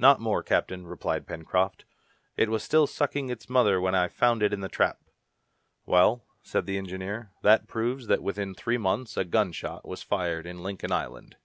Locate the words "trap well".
4.68-6.24